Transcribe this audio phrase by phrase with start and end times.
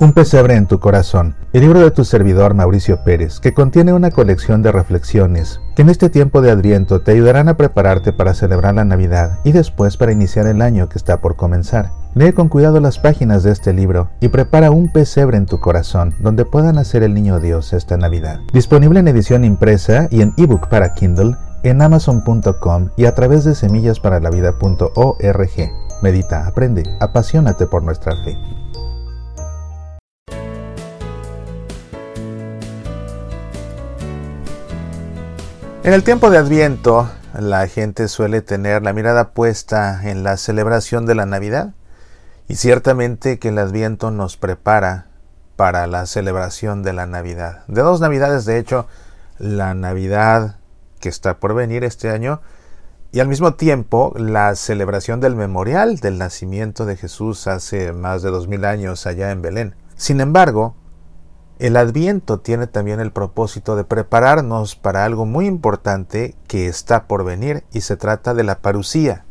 [0.00, 4.10] Un pesebre en tu corazón, el libro de tu servidor Mauricio Pérez, que contiene una
[4.10, 8.76] colección de reflexiones que en este tiempo de Adviento te ayudarán a prepararte para celebrar
[8.76, 11.90] la Navidad y después para iniciar el año que está por comenzar.
[12.14, 16.14] Lee con cuidado las páginas de este libro y prepara un pesebre en tu corazón
[16.18, 18.40] donde pueda nacer el niño Dios esta Navidad.
[18.54, 23.54] Disponible en edición impresa y en ebook para Kindle en amazon.com y a través de
[23.54, 25.70] semillasparalavida.org.
[26.02, 28.38] Medita, aprende, apasionate por nuestra fe.
[35.82, 41.06] En el tiempo de Adviento, la gente suele tener la mirada puesta en la celebración
[41.06, 41.72] de la Navidad
[42.48, 45.06] y ciertamente que el Adviento nos prepara
[45.56, 47.64] para la celebración de la Navidad.
[47.66, 48.88] De dos Navidades, de hecho,
[49.38, 50.58] la Navidad
[51.00, 52.42] que está por venir este año
[53.10, 58.28] y al mismo tiempo la celebración del memorial del nacimiento de Jesús hace más de
[58.28, 59.74] dos mil años allá en Belén.
[59.96, 60.76] Sin embargo,
[61.60, 67.22] el adviento tiene también el propósito de prepararnos para algo muy importante que está por
[67.22, 69.26] venir y se trata de la parucía,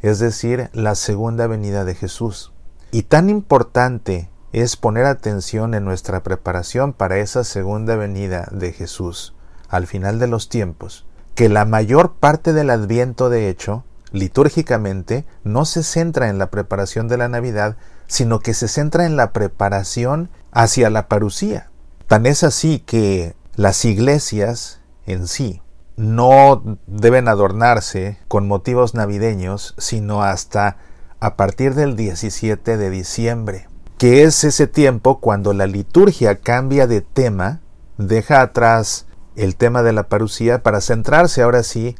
[0.00, 2.54] es decir, la segunda venida de Jesús.
[2.90, 9.34] Y tan importante es poner atención en nuestra preparación para esa segunda venida de Jesús
[9.68, 15.64] al final de los tiempos, que la mayor parte del adviento de hecho, litúrgicamente, no
[15.64, 20.30] se centra en la preparación de la Navidad, sino que se centra en la preparación
[20.52, 21.70] hacia la parucía.
[22.06, 25.62] Tan es así que las iglesias en sí
[25.96, 30.76] no deben adornarse con motivos navideños, sino hasta
[31.20, 37.00] a partir del 17 de diciembre, que es ese tiempo cuando la liturgia cambia de
[37.00, 37.60] tema,
[37.98, 41.96] deja atrás el tema de la parucía para centrarse ahora sí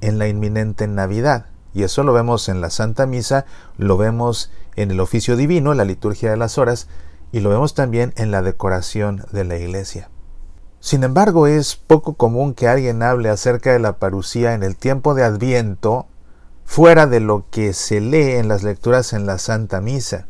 [0.00, 1.46] en la inminente Navidad.
[1.74, 3.44] Y eso lo vemos en la Santa Misa,
[3.76, 6.88] lo vemos en el oficio divino, la liturgia de las horas,
[7.32, 10.10] y lo vemos también en la decoración de la iglesia.
[10.80, 15.14] Sin embargo, es poco común que alguien hable acerca de la parucía en el tiempo
[15.14, 16.06] de Adviento
[16.64, 20.26] fuera de lo que se lee en las lecturas en la Santa Misa.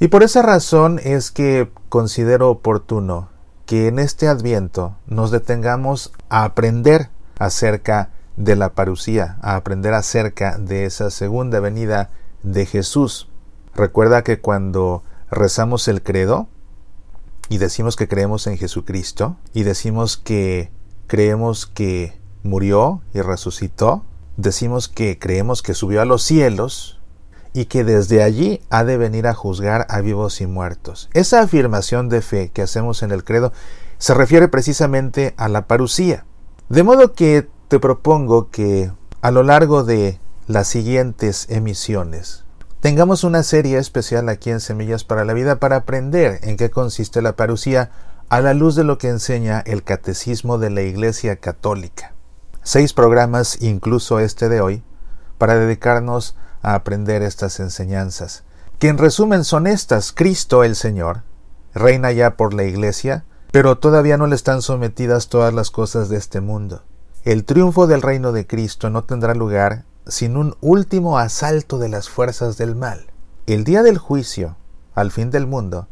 [0.00, 3.28] Y por esa razón es que considero oportuno
[3.66, 10.58] que en este Adviento nos detengamos a aprender acerca de la parucía, a aprender acerca
[10.58, 12.10] de esa segunda venida
[12.42, 13.28] de Jesús.
[13.74, 16.48] Recuerda que cuando rezamos el credo
[17.48, 20.70] y decimos que creemos en Jesucristo y decimos que
[21.06, 24.04] creemos que murió y resucitó,
[24.36, 27.00] decimos que creemos que subió a los cielos
[27.52, 31.10] y que desde allí ha de venir a juzgar a vivos y muertos.
[31.12, 33.52] Esa afirmación de fe que hacemos en el credo
[33.98, 36.24] se refiere precisamente a la parucía.
[36.68, 42.44] De modo que te propongo que a lo largo de las siguientes emisiones
[42.80, 47.22] tengamos una serie especial aquí en Semillas para la Vida para aprender en qué consiste
[47.22, 47.90] la parucía
[48.28, 52.12] a la luz de lo que enseña el Catecismo de la Iglesia Católica.
[52.62, 54.82] Seis programas, incluso este de hoy,
[55.38, 58.44] para dedicarnos a aprender estas enseñanzas,
[58.78, 60.12] que en resumen son estas.
[60.12, 61.22] Cristo el Señor
[61.72, 66.18] reina ya por la Iglesia, pero todavía no le están sometidas todas las cosas de
[66.18, 66.82] este mundo.
[67.24, 72.08] El triunfo del reino de Cristo no tendrá lugar sin un último asalto de las
[72.08, 73.06] fuerzas del mal.
[73.46, 74.56] El día del juicio,
[74.92, 75.86] al fin del mundo,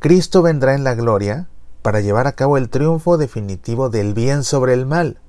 [0.00, 1.46] Cristo vendrá en la gloria
[1.82, 5.20] para llevar a cabo el triunfo definitivo del bien sobre el mal,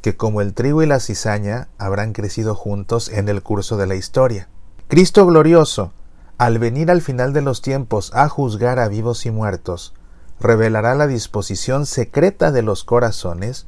[0.00, 3.96] que como el trigo y la cizaña habrán crecido juntos en el curso de la
[3.96, 4.48] historia.
[4.88, 5.92] Cristo glorioso,
[6.38, 9.92] al venir al final de los tiempos a juzgar a vivos y muertos,
[10.40, 13.66] revelará la disposición secreta de los corazones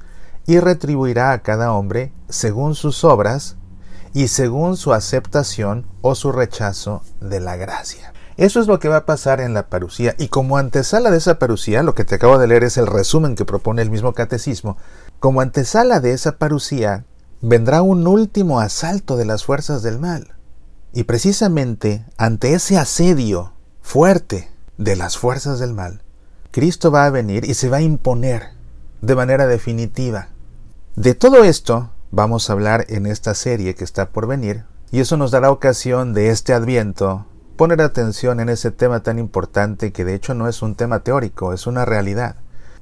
[0.48, 3.56] y retribuirá a cada hombre según sus obras
[4.14, 8.14] y según su aceptación o su rechazo de la gracia.
[8.38, 11.38] Eso es lo que va a pasar en la parucía y como antesala de esa
[11.38, 14.78] parucía, lo que te acabo de leer es el resumen que propone el mismo catecismo,
[15.20, 17.04] como antesala de esa parucía
[17.42, 20.34] vendrá un último asalto de las fuerzas del mal.
[20.94, 24.48] Y precisamente ante ese asedio fuerte
[24.78, 26.02] de las fuerzas del mal,
[26.52, 28.56] Cristo va a venir y se va a imponer
[29.02, 30.28] de manera definitiva.
[30.98, 35.16] De todo esto vamos a hablar en esta serie que está por venir, y eso
[35.16, 37.24] nos dará ocasión de este adviento
[37.54, 41.52] poner atención en ese tema tan importante que de hecho no es un tema teórico,
[41.52, 42.34] es una realidad.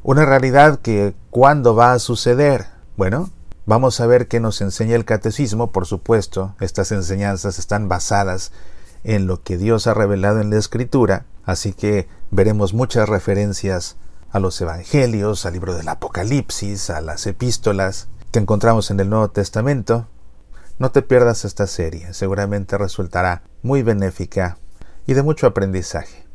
[0.03, 2.65] Una realidad que ¿cuándo va a suceder?
[2.97, 3.29] Bueno,
[3.67, 8.51] vamos a ver qué nos enseña el catecismo, por supuesto, estas enseñanzas están basadas
[9.05, 13.99] en lo que Dios ha revelado en la escritura, así que veremos muchas referencias
[14.31, 19.31] a los evangelios, al libro del Apocalipsis, a las epístolas, que encontramos en el Nuevo
[19.31, 20.08] Testamento,
[20.78, 24.58] no te pierdas esta serie, seguramente resultará muy benéfica
[25.06, 26.25] y de mucho aprendizaje.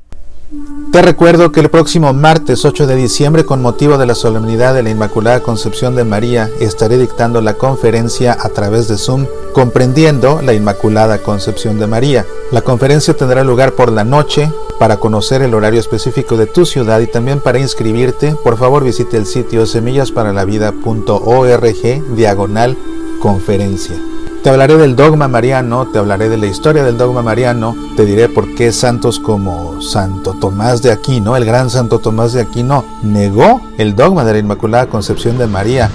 [0.91, 4.83] Te recuerdo que el próximo martes 8 de diciembre, con motivo de la solemnidad de
[4.83, 10.53] la Inmaculada Concepción de María, estaré dictando la conferencia a través de Zoom, comprendiendo la
[10.53, 12.25] Inmaculada Concepción de María.
[12.51, 14.51] La conferencia tendrá lugar por la noche.
[14.77, 19.15] Para conocer el horario específico de tu ciudad y también para inscribirte, por favor visite
[19.15, 22.77] el sitio semillasparalavida.org diagonal
[23.21, 24.10] conferencia.
[24.43, 28.27] Te hablaré del dogma mariano, te hablaré de la historia del dogma mariano, te diré
[28.27, 33.61] por qué santos como Santo Tomás de Aquino, el gran Santo Tomás de Aquino, negó
[33.77, 35.91] el dogma de la Inmaculada Concepción de María.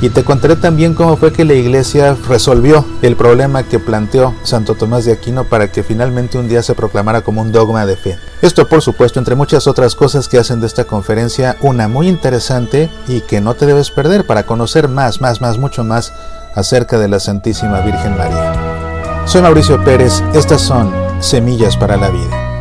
[0.00, 4.74] Y te contaré también cómo fue que la iglesia resolvió el problema que planteó Santo
[4.74, 8.18] Tomás de Aquino para que finalmente un día se proclamara como un dogma de fe.
[8.40, 12.88] Esto por supuesto entre muchas otras cosas que hacen de esta conferencia una muy interesante
[13.06, 16.12] y que no te debes perder para conocer más, más, más, mucho más
[16.54, 19.24] acerca de la Santísima Virgen María.
[19.26, 22.51] Soy Mauricio Pérez, estas son Semillas para la Vida.